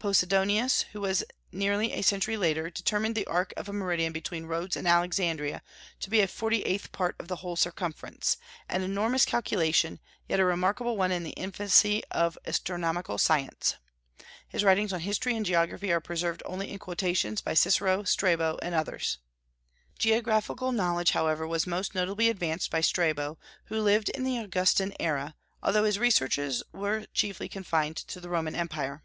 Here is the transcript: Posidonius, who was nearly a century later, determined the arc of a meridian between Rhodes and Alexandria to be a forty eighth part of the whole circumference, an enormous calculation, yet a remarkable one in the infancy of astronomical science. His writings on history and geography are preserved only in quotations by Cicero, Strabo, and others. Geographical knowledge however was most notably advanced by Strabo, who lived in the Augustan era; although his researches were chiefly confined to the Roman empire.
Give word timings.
Posidonius, 0.00 0.86
who 0.90 1.00
was 1.00 1.22
nearly 1.52 1.92
a 1.92 2.02
century 2.02 2.36
later, 2.36 2.68
determined 2.68 3.14
the 3.14 3.24
arc 3.26 3.54
of 3.56 3.68
a 3.68 3.72
meridian 3.72 4.12
between 4.12 4.44
Rhodes 4.46 4.76
and 4.76 4.88
Alexandria 4.88 5.62
to 6.00 6.10
be 6.10 6.20
a 6.20 6.26
forty 6.26 6.62
eighth 6.62 6.90
part 6.90 7.14
of 7.20 7.28
the 7.28 7.36
whole 7.36 7.54
circumference, 7.54 8.38
an 8.68 8.82
enormous 8.82 9.24
calculation, 9.24 10.00
yet 10.26 10.40
a 10.40 10.44
remarkable 10.44 10.96
one 10.96 11.12
in 11.12 11.22
the 11.22 11.30
infancy 11.30 12.02
of 12.10 12.36
astronomical 12.44 13.18
science. 13.18 13.76
His 14.48 14.64
writings 14.64 14.92
on 14.92 14.98
history 14.98 15.36
and 15.36 15.46
geography 15.46 15.92
are 15.92 16.00
preserved 16.00 16.42
only 16.44 16.72
in 16.72 16.80
quotations 16.80 17.40
by 17.40 17.54
Cicero, 17.54 18.02
Strabo, 18.02 18.58
and 18.60 18.74
others. 18.74 19.18
Geographical 19.96 20.72
knowledge 20.72 21.12
however 21.12 21.46
was 21.46 21.68
most 21.68 21.94
notably 21.94 22.28
advanced 22.28 22.72
by 22.72 22.80
Strabo, 22.80 23.38
who 23.66 23.80
lived 23.80 24.08
in 24.08 24.24
the 24.24 24.38
Augustan 24.38 24.92
era; 24.98 25.36
although 25.62 25.84
his 25.84 26.00
researches 26.00 26.64
were 26.72 27.06
chiefly 27.14 27.48
confined 27.48 27.96
to 27.96 28.20
the 28.20 28.28
Roman 28.28 28.56
empire. 28.56 29.04